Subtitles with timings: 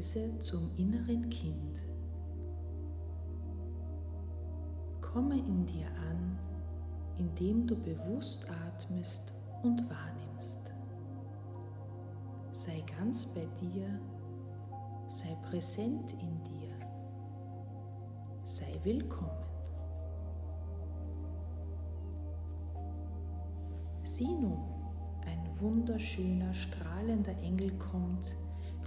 [0.00, 1.82] Reise zum inneren Kind.
[5.02, 6.38] Komme in dir an,
[7.18, 9.30] indem du bewusst atmest
[9.62, 10.72] und wahrnimmst.
[12.52, 14.00] Sei ganz bei dir,
[15.06, 16.72] sei präsent in dir,
[18.44, 19.44] sei willkommen.
[24.04, 24.64] Sieh nun,
[25.26, 28.34] ein wunderschöner, strahlender Engel kommt,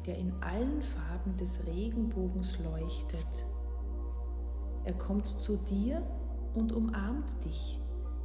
[0.05, 3.45] der in allen Farben des Regenbogens leuchtet.
[4.83, 6.01] Er kommt zu dir
[6.55, 7.79] und umarmt dich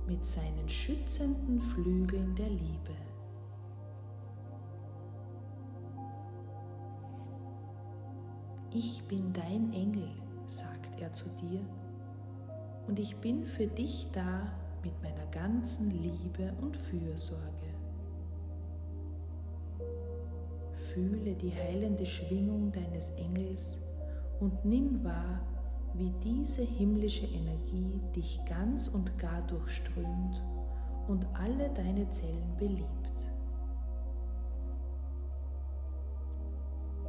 [0.07, 2.95] mit seinen schützenden Flügeln der Liebe.
[8.71, 10.11] Ich bin dein Engel,
[10.47, 11.61] sagt er zu dir,
[12.87, 17.68] und ich bin für dich da mit meiner ganzen Liebe und Fürsorge.
[20.99, 23.81] Fühle die heilende Schwingung deines Engels
[24.41, 25.41] und nimm wahr,
[25.95, 30.43] wie diese himmlische Energie dich ganz und gar durchströmt
[31.07, 33.13] und alle deine Zellen belebt.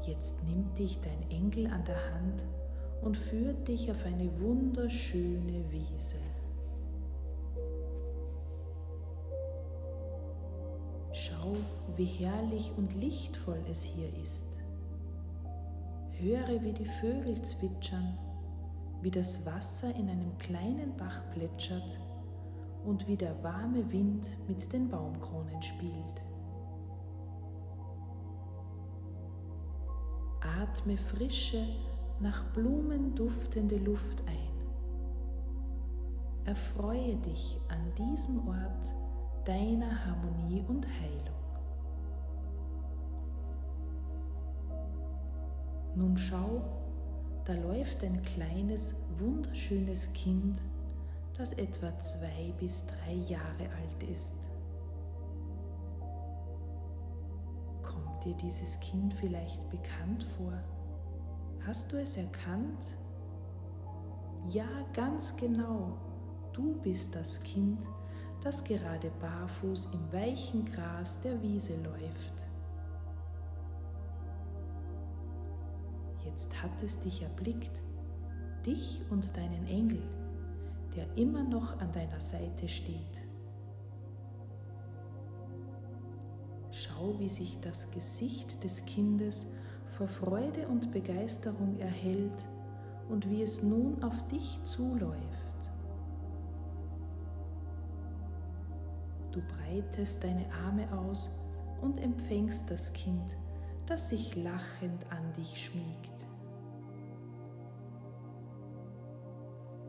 [0.03, 2.45] Jetzt nimmt dich dein Engel an der Hand
[3.01, 6.17] und führt dich auf eine wunderschöne Wiese.
[11.39, 11.55] Schau,
[11.95, 14.57] wie herrlich und lichtvoll es hier ist.
[16.17, 18.17] Höre, wie die Vögel zwitschern,
[19.01, 21.99] wie das Wasser in einem kleinen Bach plätschert
[22.83, 26.23] und wie der warme Wind mit den Baumkronen spielt.
[30.41, 31.65] Atme frische,
[32.19, 34.49] nach Blumen duftende Luft ein.
[36.45, 38.98] Erfreue dich an diesem Ort
[39.45, 41.39] deiner Harmonie und Heilung.
[45.95, 46.61] Nun schau,
[47.45, 50.61] da läuft ein kleines, wunderschönes Kind,
[51.37, 54.49] das etwa zwei bis drei Jahre alt ist.
[57.81, 60.53] Kommt dir dieses Kind vielleicht bekannt vor?
[61.65, 62.97] Hast du es erkannt?
[64.47, 65.97] Ja, ganz genau.
[66.53, 67.79] Du bist das Kind,
[68.41, 72.33] das gerade barfuß im weichen Gras der Wiese läuft.
[76.25, 77.81] Jetzt hat es dich erblickt,
[78.65, 80.01] dich und deinen Engel,
[80.95, 83.25] der immer noch an deiner Seite steht.
[86.71, 89.53] Schau, wie sich das Gesicht des Kindes
[89.97, 92.47] vor Freude und Begeisterung erhält
[93.09, 95.48] und wie es nun auf dich zuläuft.
[99.39, 101.29] Du breitest deine Arme aus
[101.81, 103.37] und empfängst das Kind,
[103.85, 106.27] das sich lachend an dich schmiegt.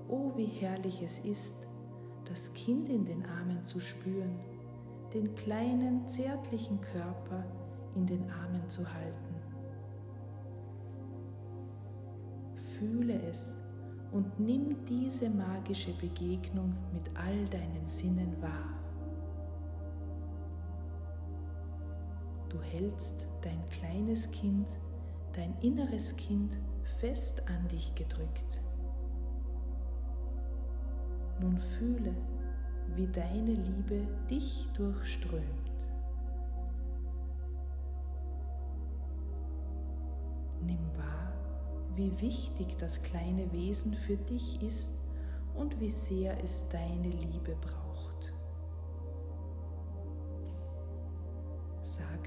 [0.09, 1.67] Oh, wie herrlich es ist,
[2.27, 4.39] das Kind in den Armen zu spüren,
[5.13, 7.45] den kleinen, zärtlichen Körper
[7.97, 9.35] in den Armen zu halten.
[12.79, 13.61] Fühle es
[14.13, 18.81] und nimm diese magische Begegnung mit all deinen Sinnen wahr.
[22.51, 24.67] Du hältst dein kleines Kind,
[25.35, 26.59] dein inneres Kind
[26.99, 28.61] fest an dich gedrückt.
[31.41, 32.13] Nun fühle,
[32.97, 35.45] wie deine Liebe dich durchströmt.
[40.61, 41.33] Nimm wahr,
[41.95, 45.05] wie wichtig das kleine Wesen für dich ist
[45.55, 48.30] und wie sehr es deine Liebe braucht.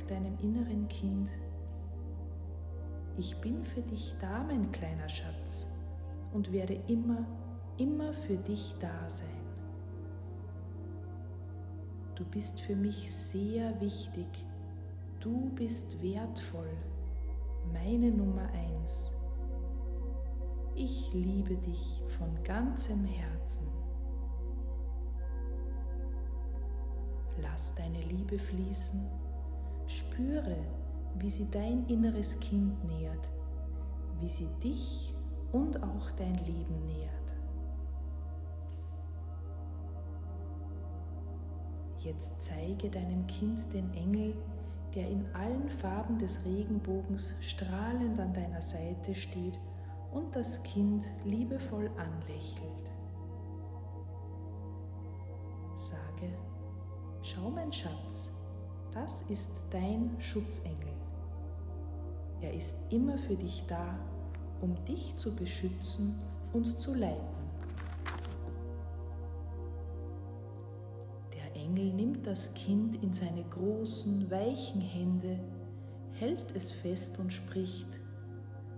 [0.07, 1.29] Deinem inneren Kind,
[3.17, 5.71] ich bin für dich da, mein kleiner Schatz,
[6.33, 7.25] und werde immer,
[7.77, 9.27] immer für dich da sein.
[12.15, 14.27] Du bist für mich sehr wichtig,
[15.19, 16.75] du bist wertvoll,
[17.71, 19.11] meine Nummer eins.
[20.75, 23.67] Ich liebe dich von ganzem Herzen.
[27.41, 29.23] Lass deine Liebe fließen
[29.93, 30.57] Spüre,
[31.19, 33.29] wie sie dein inneres Kind nährt,
[34.19, 35.13] wie sie dich
[35.51, 37.13] und auch dein Leben nährt.
[41.99, 44.35] Jetzt zeige deinem Kind den Engel,
[44.95, 49.59] der in allen Farben des Regenbogens strahlend an deiner Seite steht
[50.11, 52.91] und das Kind liebevoll anlächelt.
[55.75, 56.33] Sage,
[57.21, 58.42] schau mein Schatz,
[58.93, 60.93] das ist dein Schutzengel.
[62.41, 63.97] Er ist immer für dich da,
[64.61, 66.19] um dich zu beschützen
[66.51, 67.33] und zu leiten.
[71.33, 75.39] Der Engel nimmt das Kind in seine großen, weichen Hände,
[76.11, 77.99] hält es fest und spricht,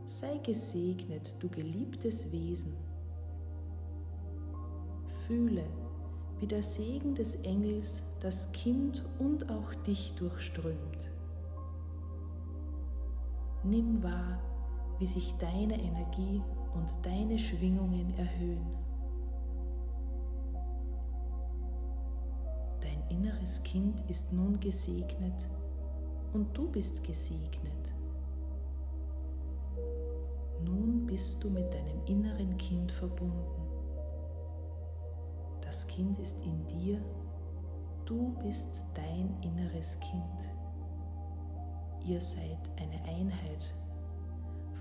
[0.06, 2.74] sei gesegnet, du geliebtes Wesen.
[5.26, 5.66] Fühle,
[6.40, 11.10] wie der Segen des Engels das Kind und auch dich durchströmt.
[13.64, 14.40] Nimm wahr,
[15.00, 16.42] wie sich deine Energie
[16.76, 18.68] und deine Schwingungen erhöhen.
[22.82, 25.48] Dein inneres Kind ist nun gesegnet
[26.34, 27.94] und du bist gesegnet.
[30.64, 33.65] Nun bist du mit deinem inneren Kind verbunden.
[35.76, 37.02] Das Kind ist in dir,
[38.06, 40.50] du bist dein inneres Kind.
[42.08, 43.76] Ihr seid eine Einheit,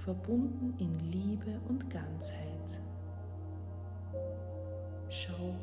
[0.04, 2.80] verbunden in Liebe und Ganzheit.
[5.08, 5.56] Schau,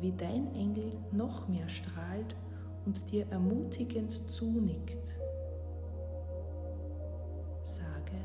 [0.00, 2.34] wie dein Engel noch mehr strahlt
[2.84, 5.16] und dir ermutigend zunickt.
[7.62, 8.18] Sage,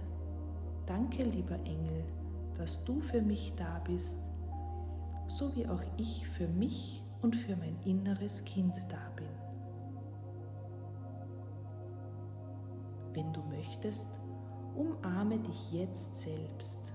[0.88, 2.04] danke lieber Engel,
[2.58, 4.33] dass du für mich da bist,
[5.34, 9.28] so wie auch ich für mich und für mein inneres Kind da bin.
[13.14, 14.22] Wenn du möchtest,
[14.76, 16.94] umarme dich jetzt selbst.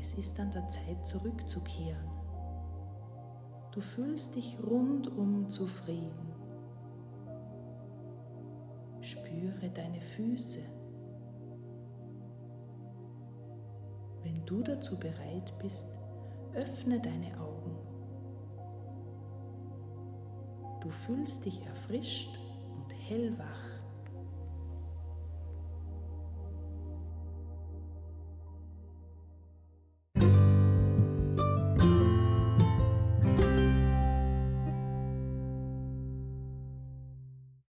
[0.00, 2.10] Es ist an der Zeit zurückzukehren.
[3.70, 6.35] Du fühlst dich rundum zufrieden.
[9.36, 10.60] Spüre deine Füße.
[14.22, 15.86] Wenn du dazu bereit bist,
[16.54, 17.76] öffne deine Augen.
[20.80, 22.38] Du fühlst dich erfrischt
[22.74, 23.75] und hellwach.